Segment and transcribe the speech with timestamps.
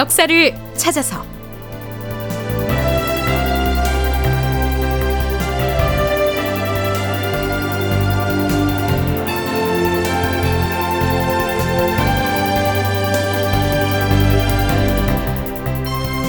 [0.00, 1.22] 역사를 찾아서.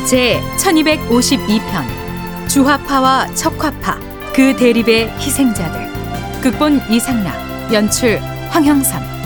[0.05, 3.97] 제 1252편 주화파와 척화파
[4.33, 6.41] 그 대립의 희생자들.
[6.41, 8.19] 극본 이상락 연출
[8.49, 9.20] 황형삼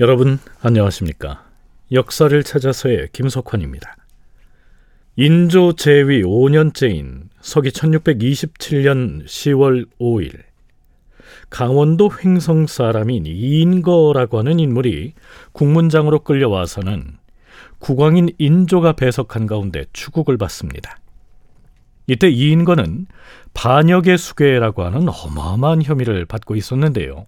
[0.00, 1.44] 여러분 안녕하십니까?
[1.92, 3.96] 역사를 찾아서의 김석환입니다.
[5.16, 10.38] 인조 제위 5년째인 서기 1627년 10월 5일
[11.50, 15.12] 강원도 횡성 사람인 이인거라고 하는 인물이
[15.52, 17.18] 국문장으로 끌려와서는
[17.78, 20.96] 국왕인 인조가 배석한 가운데 추국을 받습니다.
[22.06, 23.06] 이때 이인거는
[23.52, 27.26] 반역의 수괴라고 하는 어마어마한 혐의를 받고 있었는데요.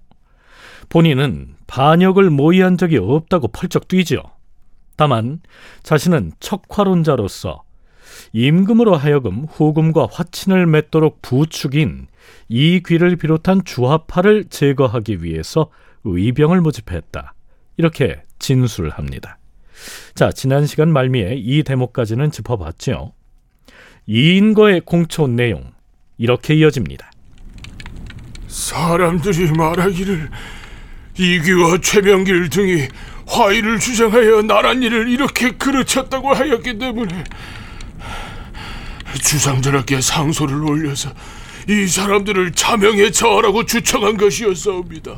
[0.89, 4.23] 본인은 반역을 모의한 적이 없다고 펄쩍 뛰지요.
[4.97, 5.41] 다만
[5.83, 7.63] 자신은 척화론자로서
[8.33, 12.07] 임금으로 하여금 후금과 화친을 맺도록 부축인
[12.49, 15.71] 이 귀를 비롯한 주화파를 제거하기 위해서
[16.05, 17.35] 의병을 모집했다.
[17.77, 19.39] 이렇게 진술합니다.
[20.15, 23.13] 자, 지난 시간 말미에 이 대목까지는 짚어봤죠.
[24.07, 25.73] 이인거의 공초 내용
[26.19, 27.11] 이렇게 이어집니다.
[28.47, 30.31] 사람들이 말하기를
[31.19, 32.89] 이귀와 최명길 등이
[33.27, 37.25] 화의를 주장하여 나란 일을 이렇게 그르쳤다고 하였기 때문에
[39.23, 41.13] 주상전하께 상소를 올려서
[41.69, 45.15] 이 사람들을 자명에 처하라고 주청한 것이었사옵니다.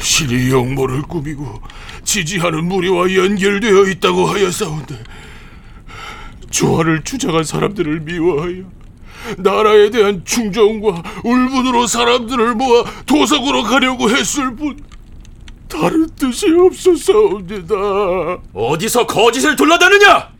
[0.00, 1.60] 신이 영모를 꾸미고
[2.04, 5.02] 지지하는 무리와 연결되어 있다고 하였사온데
[6.50, 8.70] 조화를 주장한 사람들을 미워하여
[9.38, 14.78] 나라에 대한 충정과 울분으로 사람들을 모아 도석으로 가려고 했을 뿐
[15.68, 17.74] 다른 뜻이 없었사옵니다.
[18.54, 20.36] 어디서 거짓을 둘러대느냐?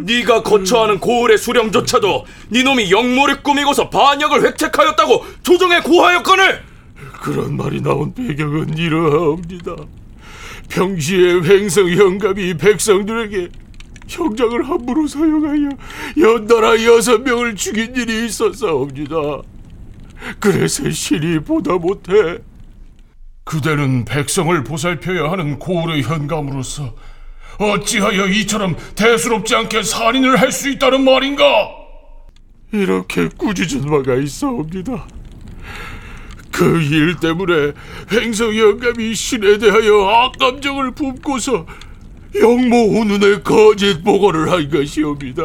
[0.00, 6.62] 네가 거처하는 고을의 수령조차도 네 놈이 영모를 꾸미고서 반역을 획책하였다고 조정에 고하였거늘
[7.20, 9.76] 그런 말이 나온 배경은 이러하옵니다.
[10.68, 13.48] 평시에 횡성 영감이 백성들에게
[14.08, 15.68] 형장을 함부로 사용하여
[16.18, 19.16] 연달아 여섯 명을 죽인 일이 있었사옵니다.
[20.40, 22.38] 그래서 신이 보다 못해
[23.44, 26.94] 그대는 백성을 보살펴야 하는 고을의 현감으로서
[27.58, 31.44] 어찌하여 이처럼 대수롭지 않게 살인을 할 수 있다는 말인가?
[32.72, 35.06] 이렇게 꾸짖은 바가 있사옵니다.
[36.52, 37.72] 그 일 때문에
[38.12, 41.66] 횡성 영감이 신에 대하여 악감정을 품고서
[42.34, 45.42] 영모 운운의 거짓 보고를 한 것이옵니다.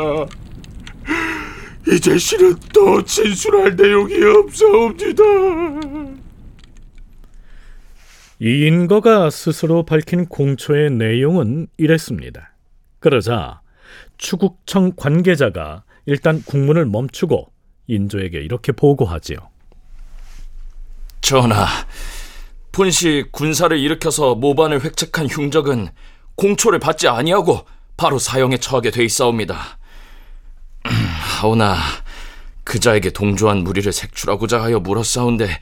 [1.88, 5.24] 이제 신은 더 진술할 내용이 없사옵니다.
[8.40, 12.56] 이인거가 스스로 밝힌 공초의 내용은 이랬습니다.
[13.00, 13.62] 그러자
[14.18, 17.52] 추국청 관계자가 일단 국문을 멈추고
[17.88, 19.38] 인조에게 이렇게 보고하지요.
[21.22, 21.66] 전하,
[22.72, 25.88] 분시 군사를 일으켜서 모반을 획책한 흉적은
[26.36, 27.66] 공초를 받지 아니하고
[27.98, 29.78] 바로 사형에 처하게 돼 있사옵니다.
[30.84, 31.78] 하오나
[32.64, 35.60] 그자에게 동조한 무리를 색출하고자 하여 물었사온데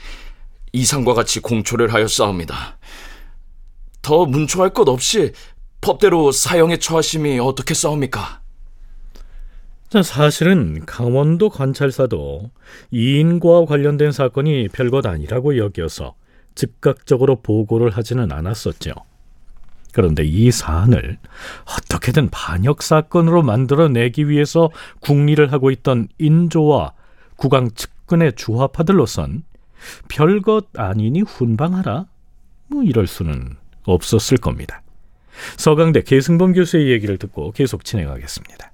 [0.73, 2.77] 이상과 같이 공초를 하였사옵니다.
[4.01, 5.33] 더 문초할 것 없이
[5.81, 8.41] 법대로 사형에 처하심이 어떻게 싸웁니까?
[9.89, 12.51] 자, 사실은 강원도 관찰사도
[12.91, 16.15] 이인과 관련된 사건이 별것 아니라고 여겨서
[16.55, 18.93] 즉각적으로 보고를 하지는 않았었죠.
[19.93, 21.17] 그런데 이 사안을
[21.65, 24.69] 어떻게든 반역 사건으로 만들어내기 위해서
[25.01, 26.93] 국리를 하고 있던 인조와
[27.35, 29.43] 국왕 측근의 주화파들로선
[30.09, 32.05] 별것 아니니 훈방하라?
[32.67, 34.81] 뭐 이럴 수는 없었을 겁니다.
[35.57, 38.71] 서강대 계승범 교수의 얘기를 듣고 계속 진행하겠습니다.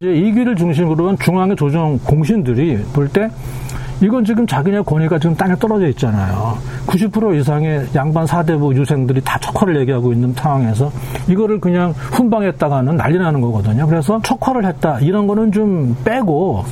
[0.00, 3.30] 이제 이귀를 중심으로 한 중앙의 조정 공신들이 볼 때
[4.04, 6.58] 이건 지금 자기네 권위가 지금 땅에 떨어져 있잖아요.
[6.86, 10.92] 90% 이상의 양반 사대부 유생들이 다 척화를 얘기하고 있는 상황에서
[11.26, 13.86] 이거를 그냥 훈방했다가는 난리 나는 거거든요.
[13.86, 16.64] 그래서 척화를 했다 이런 거는 좀 빼고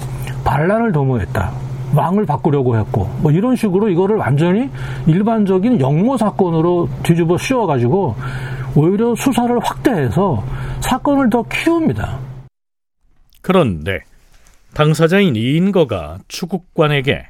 [0.44, 1.50] 반란을 도모했다.
[1.94, 4.68] 왕을 바꾸려고 했고 뭐 이런 식으로 이거를 완전히
[5.06, 8.14] 일반적인 영모 사건으로 뒤집어 씌워가지고
[8.76, 10.42] 오히려 수사를 확대해서
[10.80, 12.18] 사건을 더 키웁니다.
[13.40, 14.00] 그런데
[14.74, 17.26] 당사자인 이인거가 추국관에게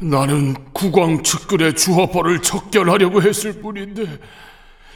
[0.00, 4.18] 나는 국왕 측근의 주화벌을 척결하려고 했을 뿐인데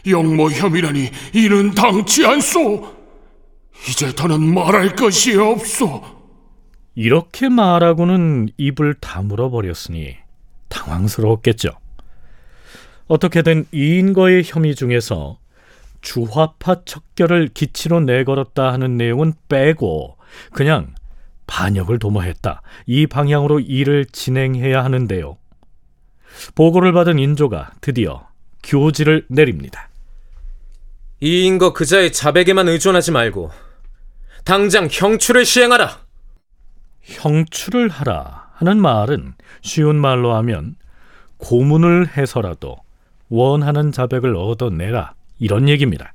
[0.07, 2.97] 영모 혐의라니 이는 당치 않소.
[3.89, 6.03] 이제 더는 말할 것이 없소.
[6.95, 10.17] 이렇게 말하고는 입을 다물어 버렸으니
[10.69, 11.71] 당황스러웠겠죠.
[13.07, 15.39] 어떻게든 이인거의 혐의 중에서
[16.01, 20.17] 주화파 척결을 기치로 내걸었다 하는 내용은 빼고
[20.53, 20.95] 그냥
[21.47, 22.63] 반역을 도모했다.
[22.87, 25.37] 이 방향으로 일을 진행해야 하는데요.
[26.55, 28.29] 보고를 받은 인조가 드디어
[28.63, 29.89] 교지를 내립니다.
[31.21, 33.51] 이인거 그자의 자백에만 의존하지 말고
[34.45, 36.01] 당장 형출을 시행하라.
[37.03, 40.77] 형출을 하라 하는 말은 쉬운 말로 하면
[41.39, 42.77] 고문을 해서라도
[43.29, 46.13] 원하는 자백을 얻어내라 이런 얘기입니다.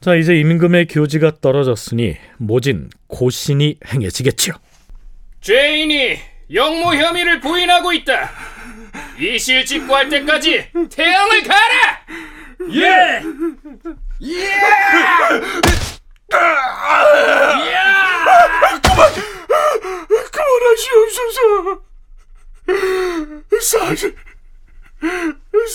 [0.00, 4.54] 자 이제 임금의 교지가 떨어졌으니 모진 고신이 행해지겠지요.
[5.42, 6.18] 죄인이
[6.54, 8.30] 영모 혐의를 부인하고 있다.
[9.18, 12.00] 이실 직구할 때까지 태양을 가라.
[12.72, 13.20] 예.
[20.32, 21.82] 그만하시옵소서.
[23.60, 24.16] 사실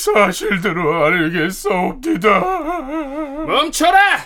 [0.04, 2.40] 사실대로 알겠사옵니다.
[3.48, 4.26] 멈춰라.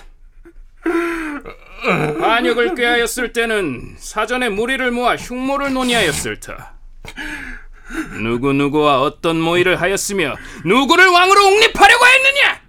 [2.20, 6.54] 반역을 꾀하였을 때는 사전에 무리를 모아 흉모를 논의하였을 터.
[8.22, 10.36] 누구 누구와 어떤 모의를 하였으며
[10.66, 12.62] 누구를 왕으로 옹립하려고 했느냐?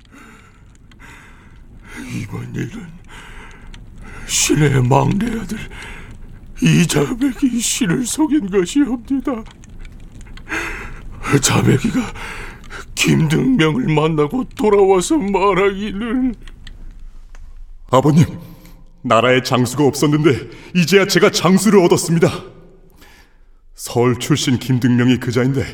[2.23, 2.87] 이번 일은
[4.27, 5.59] 신의 막내 아들
[6.63, 9.45] 이자백이 신을 속인 것이옵니다.
[11.39, 12.13] 자백이가
[12.95, 16.35] 김등명을 만나고 돌아와서 말하기를
[17.91, 18.25] 아버님,
[19.03, 22.29] 나라에 장수가 없었는데 이제야 제가 장수를 얻었습니다.
[23.75, 25.65] 서울 출신 김등명이 그자인데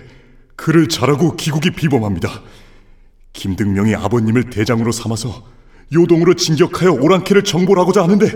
[0.55, 2.43] 그를 잘하고 기국이 비범합니다.
[3.33, 5.45] 김등명이 아버님을 대장으로 삼아서
[5.93, 8.31] 요동으로 진격하여 오랑캐를 정벌하고자 하는데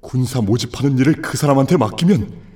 [0.00, 2.49] 군사 모집하는 일을 그 사람한테 맡기면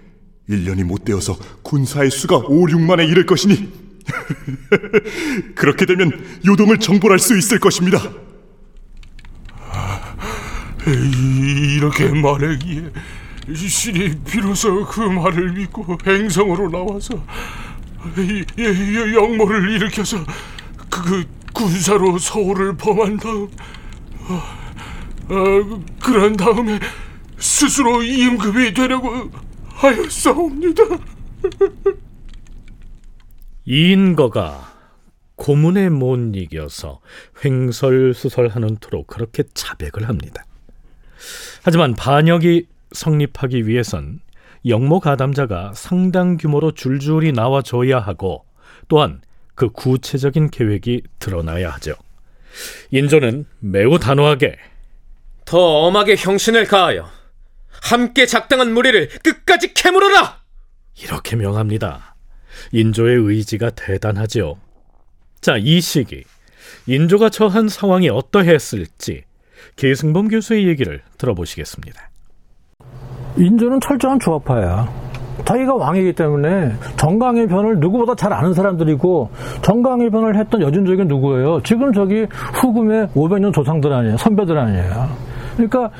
[0.49, 3.73] 1년이 못 되어서 군사의 수가 5, 6만에 이를 것이니
[5.55, 6.12] 그렇게 되면
[6.46, 7.99] 요동을 정벌할 수 있을 것입니다.
[10.87, 12.91] 이렇게 말하기에
[13.55, 17.25] 신이 비로소 그 말을 믿고 행성으로 나와서
[19.14, 20.25] 영모를 일으켜서
[20.90, 21.25] 그
[21.55, 23.49] 군사로 서울을 범한 다음
[24.26, 24.43] 어,
[25.29, 26.79] 어, 그런 다음에
[27.38, 29.31] 스스로 임금이 되려고
[29.85, 30.83] 하였사옵니다.
[33.67, 34.73] 이인거가
[35.37, 37.01] 고문에 못 이겨서
[37.45, 40.45] 횡설수설하는 투로 그렇게 자백을 합니다.
[41.63, 44.21] 하지만 반역이 성립하기 위해선
[44.67, 48.47] 영모 가담자가 상당 규모로 줄줄이 나와줘야 하고
[48.89, 49.21] 또한
[49.55, 51.95] 그 구체적인 계획이 드러나야 하죠.
[52.91, 54.57] 인조는 매우 단호하게
[55.45, 57.09] 더 엄하게 형신을 가하여
[57.82, 60.38] 함께 작당한 무리를 끝까지 캐물어라.
[61.03, 62.15] 이렇게 명합니다.
[62.73, 64.56] 인조의 의지가 대단하죠.
[65.41, 66.25] 자, 이 시기
[66.87, 69.25] 인조가 처한 상황이 어떠했을지
[69.76, 72.11] 계승범 교수의 얘기를 들어보시겠습니다.
[73.37, 75.04] 인조는 철저한 조합파야.
[75.45, 79.31] 자기가 왕이기 때문에 정강의 변을 누구보다 잘 아는 사람들이고
[79.62, 81.61] 정강의 변을 했던 여진족이 누구예요?
[81.64, 84.16] 지금 저기 후금의 500년 조상들 아니에요?
[84.16, 85.16] 선배들 아니에요?
[85.56, 85.90] 그러니까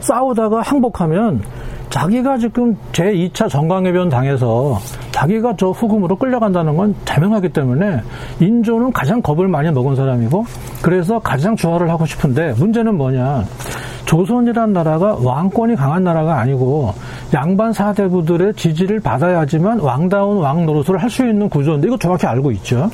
[0.00, 1.42] 싸우다가 항복하면
[1.90, 4.78] 자기가 지금 제2차 정강해변 당해서
[5.10, 8.00] 자기가 저 후금으로 끌려간다는 건 자명하기 때문에
[8.40, 10.46] 인조는 가장 겁을 많이 먹은 사람이고
[10.80, 13.44] 그래서 가장 주화를 하고 싶은데 문제는 뭐냐
[14.04, 16.94] 조선이란 나라가 왕권이 강한 나라가 아니고
[17.32, 22.90] 양반 사대부들의 지지를 받아야지만 왕다운 왕 노릇을 할 수 있는 구조인데 이거 정확히 알고 있죠.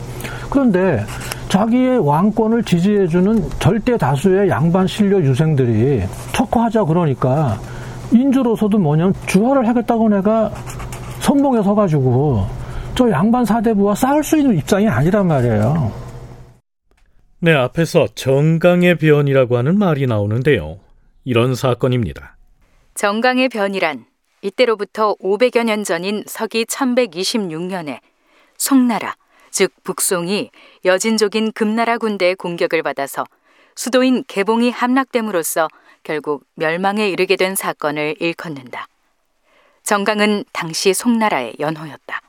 [0.51, 1.05] 그런데
[1.49, 7.59] 자기의 왕권을 지지해주는 절대 다수의 양반 신료 유생들이 척화하자 그러니까
[8.13, 10.51] 인조로서도 뭐냐면 주화를 하겠다고 내가
[11.21, 12.45] 선봉에 서가지고
[12.95, 15.93] 저 양반 사대부와 싸울 수 있는 입장이 아니란 말이에요.
[17.41, 20.79] 네, 앞에서 정강의 변이라고 하는 말이 나오는데요.
[21.29, 22.39] 이런 사건입니다.
[22.95, 24.07] 정강의 변이란
[24.41, 27.99] 이때로부터 500여 년 전인 서기 1126년에
[28.57, 29.15] 송나라,
[29.51, 30.51] 즉 북송이
[30.87, 33.27] 여진족인 금나라 군대의 공격을 받아서
[33.77, 35.69] 수도인 개봉이 함락됨으로써
[36.03, 38.89] 결국 멸망에 이르게 된 사건을 일컫는다.
[39.83, 42.23] 정강은 당시 송나라의 연호였다.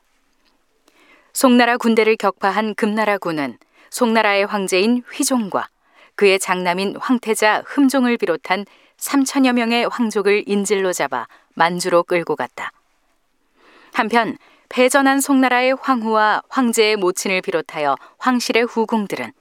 [1.32, 3.60] 송나라 군대를 격파한 금나라군은
[3.91, 5.70] 송나라의 황제인 휘종과
[6.20, 8.66] 그의 장남인 황태자 흠종을 비롯한
[8.98, 12.74] 3천여 명의 황족을 인질로 잡아 만주로 끌고 갔다.
[13.94, 19.32] 한편 패전한 송나라의 황후와 황제의 모친을 비롯하여 황실의 후궁들은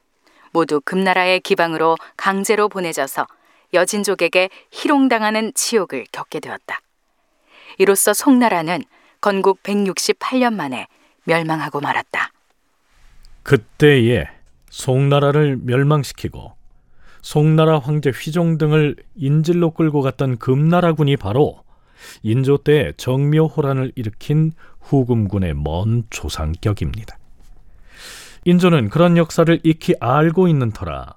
[0.52, 3.26] 모두 금나라의 기방으로 강제로 보내져서
[3.74, 6.80] 여진족에게 희롱당하는 치욕을 겪게 되었다.
[7.78, 8.84] 이로써 송나라는
[9.20, 10.86] 건국 168년 만에
[11.24, 12.30] 멸망하고 말았다.
[13.42, 14.28] 그때에
[14.70, 16.57] 송나라를 멸망시키고
[17.22, 21.62] 송나라 황제 휘종 등을 인질로 끌고 갔던 금나라군이 바로
[22.22, 27.18] 인조 때 정묘호란을 일으킨 후금군의 먼 조상격입니다.
[28.44, 31.14] 인조는 그런 역사를 익히 알고 있는 터라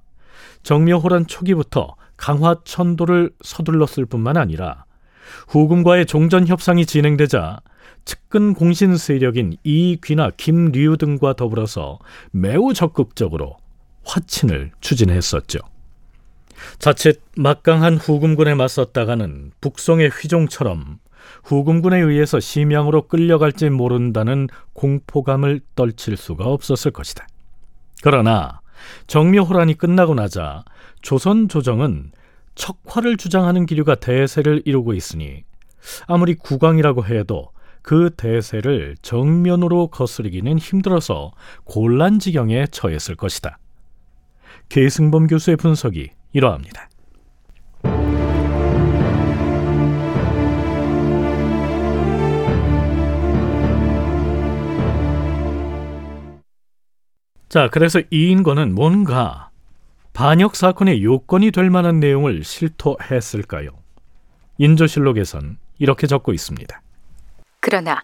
[0.63, 4.85] 정묘호란 초기부터 강화 천도를 서둘렀을 뿐만 아니라
[5.47, 7.61] 후금과의 종전 협상이 진행되자
[8.05, 11.99] 측근 공신 세력인 이귀나 김류 등과 더불어서
[12.31, 13.57] 매우 적극적으로
[14.03, 15.59] 화친을 추진했었죠.
[16.79, 20.99] 자칫 막강한 후금군에 맞섰다가는 북송의 휘종처럼
[21.43, 27.27] 후금군에 의해서 심양으로 끌려갈지 모른다는 공포감을 떨칠 수가 없었을 것이다.
[28.03, 28.61] 그러나
[29.07, 30.63] 정묘호란이 끝나고 나자
[31.01, 32.11] 조선 조정은
[32.55, 35.43] 척화를 주장하는 기류가 대세를 이루고 있으니
[36.07, 37.51] 아무리 국왕이라고 해도
[37.81, 41.31] 그 대세를 정면으로 거스르기는 힘들어서
[41.63, 43.57] 곤란 지경에 처했을 것이다.
[44.69, 46.87] 계승범 교수의 분석이 이러합니다.
[57.49, 59.49] 자, 그래서 이인권은 뭔가
[60.13, 63.69] 반역 사건의 요건이 될 만한 내용을 실토했을까요?
[64.57, 66.81] 인조실록에선 이렇게 적고 있습니다.
[67.59, 68.03] 그러나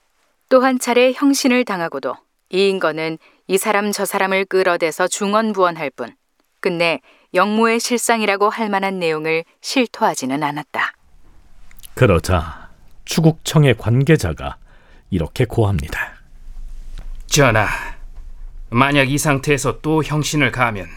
[0.49, 2.15] 또 한 차례 형신을 당하고도
[2.49, 3.17] 이인건은
[3.47, 6.15] 이 사람 저 사람을 끌어대서 중언부언할 뿐
[6.61, 7.01] 끝내
[7.33, 10.93] 영모의 실상이라고 할 만한 내용을 실토하지는 않았다.
[11.93, 12.69] 그러자
[13.05, 14.57] 추국청의 관계자가
[15.09, 16.13] 이렇게 고합니다.
[17.27, 17.67] 전하,
[18.69, 20.87] 만약 이 상태에서 또 형신을 가하면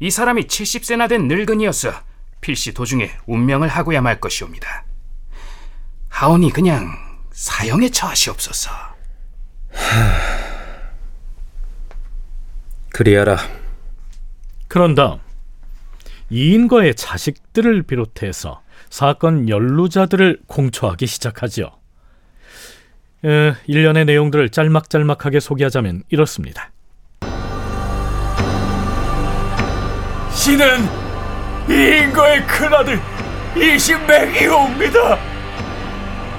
[0.00, 1.92] 이 사람이 70세나 된 늙은이였어
[2.40, 4.84] 필시 도중에 운명을 하고야 말 것이옵니다.
[6.08, 6.92] 하오니 그냥
[7.32, 8.70] 사형에 처하시옵소서.
[12.90, 13.38] 그리하라.
[14.66, 15.18] 그런 다음
[16.30, 21.70] 이인과의 자식들을 비롯해서 사건 연루자들을 공초하기 시작하지요.
[23.24, 26.70] 에, 일련의 내용들을 짤막짤막하게 소개하자면 이렇습니다.
[30.30, 30.66] 신은
[31.68, 33.00] 이인거의 큰아들
[33.56, 35.18] 이신맥이옵니다.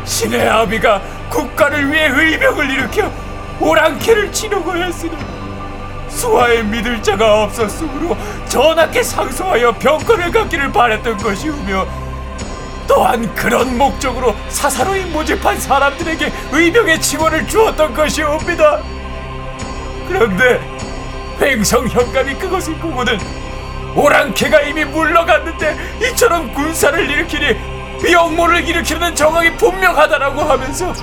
[0.05, 3.11] 신의 아비가 국가를 위해 의병을 일으켜
[3.59, 5.38] 오랑캐를 치려고 했으나
[6.09, 11.87] 수하에 믿을 자가 없었으므로 전하께 상소하여 병권을 갖기를 바랬던 것이오며
[12.87, 18.81] 또한 그런 목적으로 사사로이 모집한 사람들에게 의병의 지원을 주었던 것이옵니다.
[20.07, 20.59] 그런데
[21.39, 23.19] 횡성 현감이 그것을 보고는
[23.95, 27.55] 오랑캐가 이미 물러갔는데 이처럼 군사를 일으키니
[28.11, 30.93] 영모를 일으키는 정황이 분명하다라고 하면서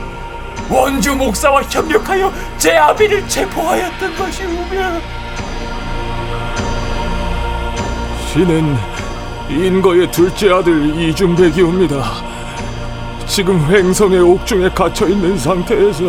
[0.68, 5.00] 원주 목사와 협력하여 제 아비를 체포하였던 것이오며
[8.32, 8.76] 신은
[9.48, 12.02] 인거의 둘째 아들 이중백이옵니다.
[13.26, 16.04] 지금 횡성의 옥중에 갇혀 있는 상태에서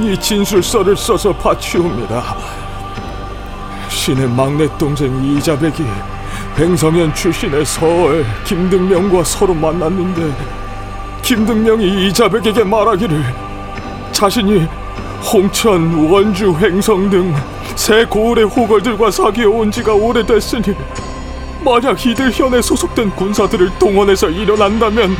[0.00, 2.36] 이 진술서를 써서 바치옵니다.
[3.88, 5.84] 신의 막내 동생 이자백이
[6.58, 10.34] 횡성현 출신의 서얼 김등명과 서로 만났는데
[11.22, 13.43] 김등명이 이자백에게 말하기를
[14.14, 14.66] 자신이
[15.32, 20.74] 홍천, 원주, 횡성 등새 고을의 호걸들과 사귀어 온 지가 오래됐으니
[21.64, 25.16] 만약 이들 현에 소속된 군사들을 동원해서 일어난다면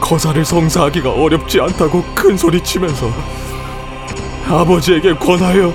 [0.00, 3.10] 거사를 성사하기가 어렵지 않다고 큰 소리치면서
[4.48, 5.74] 아버지에게 권하여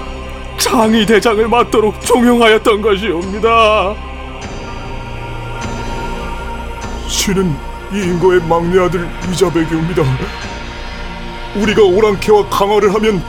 [0.57, 3.95] 장의 대장을 맡도록 종용하였던 것이옵니다.
[7.07, 7.53] 신은
[7.91, 10.50] 이 인거의 막내 아들 이자백이옵니다.
[11.55, 13.23] 우리가 오랑캐와 강화를 하면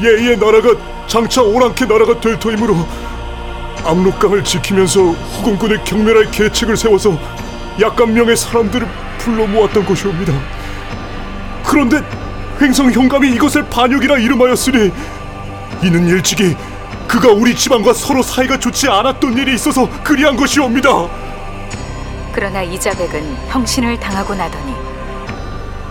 [0.00, 0.74] 예의 나라가
[1.06, 2.76] 장차 오랑캐 나라가 될 터이므로
[3.84, 7.18] 압록강을 지키면서 후금군의 경멸할 계책을 세워서
[7.80, 8.86] 약간 명의 사람들을
[9.18, 10.32] 불러 모았던 것이옵니다.
[11.64, 12.02] 그런데
[12.60, 14.92] 횡성 현감이 이것을 반역이라 이름하였으니
[15.82, 16.56] 이는 일찍이
[17.06, 20.90] 그가 우리 집안과 서로 사이가 좋지 않았던 일이 있어서 그리한 것이옵니다.
[22.32, 24.74] 그러나 이자백은 형신을 당하고 나더니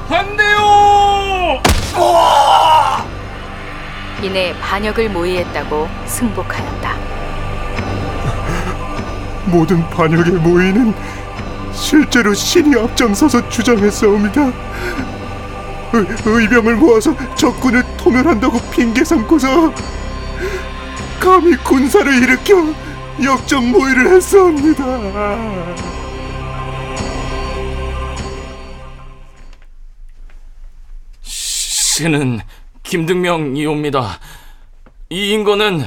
[0.08, 1.14] 반대요!
[4.21, 6.95] 이내 반역을 모의했다고 승복하였다.
[9.45, 10.93] 모든 반역의 모의는
[11.73, 14.41] 실제로 신이 앞장서서 주장했사옵니다.
[15.93, 19.73] 의, 의병을 모아서 적군을 토멸한다고 핑계 삼고서
[21.19, 22.73] 감히 군사를 일으켜
[23.23, 25.94] 역적 모의를 했사옵니다.
[31.95, 32.41] 신은
[32.83, 34.19] 김등명이옵니다.
[35.11, 35.85] 이 인거는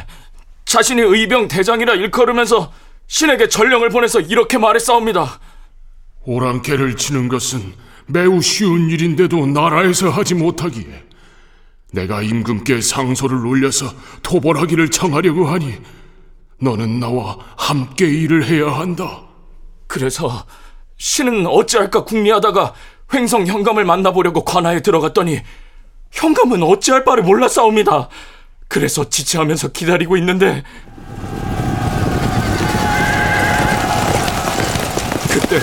[0.65, 2.73] 자신이 의병 대장이라 일컬으면서
[3.09, 5.39] 신에게 전령을 보내서 이렇게 말했사옵니다.
[6.25, 7.75] 오랑캐를 치는 것은
[8.07, 11.05] 매우 쉬운 일인데도 나라에서 하지 못하기에
[11.93, 15.75] 내가 임금께 상소를 올려서 토벌하기를 청하려고 하니
[16.59, 19.25] 너는 나와 함께 일을 해야 한다.
[19.87, 20.47] 그래서
[20.97, 22.73] 신은 어찌할까 궁리하다가
[23.13, 25.43] 횡성 현감을 만나보려고 관하에 들어갔더니
[26.11, 28.09] 현감은 어찌할 바를 몰랐사옵니다.
[28.69, 30.63] 그래서 지체하면서 기다리고 있는데
[35.31, 35.61] 그때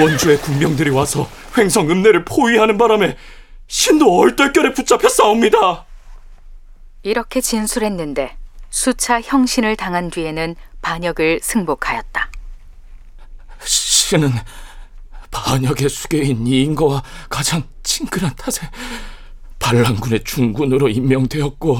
[0.00, 3.16] 원주의 군병들이 와서 횡성 읍내를 포위하는 바람에
[3.66, 5.84] 신도 얼떨결에 붙잡혀 싸웁니다.
[7.02, 8.36] 이렇게 진술했는데
[8.70, 12.30] 수차 형신을 당한 뒤에는 반역을 승복하였다.
[13.64, 14.32] 신은
[15.30, 18.68] 반역의 수계인 이인거와 가장 친근한 탓에
[19.62, 21.78] 반란군의 중군으로 임명되었고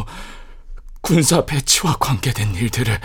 [1.03, 2.97] 군사 배치와 관계된 일들을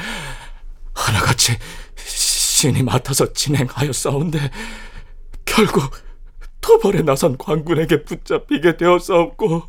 [0.93, 1.57] 하나같이
[1.95, 4.51] 신이 맡아서 진행하였사온데
[5.45, 5.91] 결국
[6.61, 9.63] 토벌에 나선 관군에게 붙잡히게 되었사옵고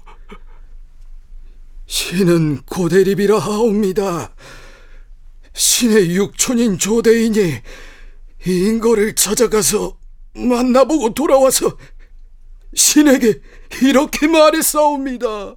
[1.87, 4.35] 신은 고대립이라 하옵니다.
[5.55, 7.63] 신의 육촌인 조대인이
[8.47, 9.97] 인거를 찾아가서
[10.35, 11.77] 만나보고 돌아와서
[12.75, 13.41] 신에게
[13.83, 15.57] 이렇게 말했사옵니다.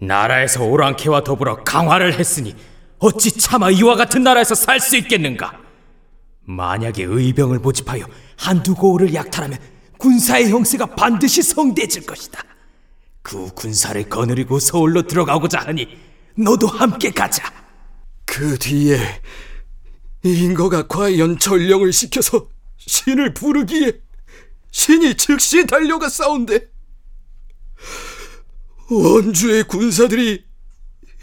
[0.00, 2.54] 나라에서 오랑캐와 더불어 강화를 했으니
[2.98, 5.58] 어찌 차마 이와 같은 나라에서 살 수 있겠는가?
[6.44, 9.58] 만약에 의병을 모집하여 한두 고을을 약탈하면
[9.98, 12.42] 군사의 형세가 반드시 성대해질 것이다.
[13.22, 15.88] 그 군사를 거느리고 서울로 들어가고자 하니
[16.36, 17.50] 너도 함께 가자.
[18.24, 18.98] 그 뒤에
[20.22, 23.92] 인거가 과연 전령을 시켜서 신을 부르기에
[24.76, 26.68] 신이 즉시 달려가 싸운데
[28.90, 30.44] 원주의 군사들이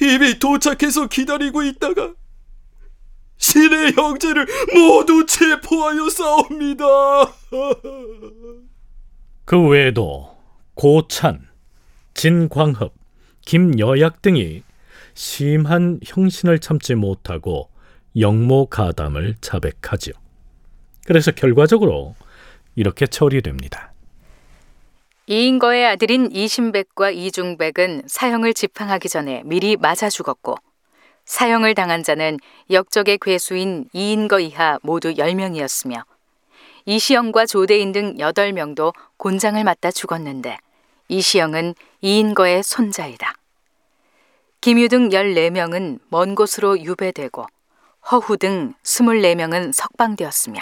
[0.01, 2.15] 이미 도착해서 기다리고 있다가
[3.37, 6.85] 신의 형제를 모두 체포하여 싸웁니다.
[9.45, 10.35] 그 외에도
[10.73, 11.47] 고찬,
[12.15, 12.91] 진광흡,
[13.41, 14.63] 김여약 등이
[15.13, 17.69] 심한 형신을 참지 못하고
[18.17, 20.15] 영모 가담을 자백하지요.
[21.05, 22.15] 그래서 결과적으로
[22.75, 23.93] 이렇게 처리됩니다.
[25.27, 30.55] 이인거의 아들인 이신백과 이중백은 사형을 집행하기 전에 미리 맞아 죽었고
[31.25, 32.37] 사형을 당한 자는
[32.69, 36.03] 역적의 괴수인 이인거 이하 모두 10명이었으며
[36.85, 40.57] 이시영과 조대인 등 8명도 곤장을 맞다 죽었는데
[41.07, 43.33] 이시영은 이인거의 손자이다.
[44.59, 47.45] 김유 등 14명은 먼 곳으로 유배되고
[48.11, 50.61] 허후 등 24명은 석방되었으며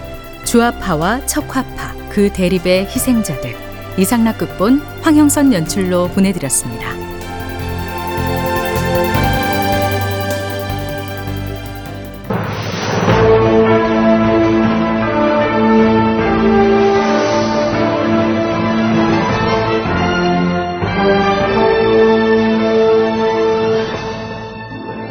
[0.51, 3.55] 주합파와 척화파 그 대립의 희생자들
[3.97, 6.91] 이상락 극본 황형선 연출로 보내드렸습니다.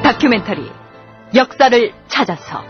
[0.02, 0.70] 다큐멘터리
[1.34, 2.69] 역사를 찾아서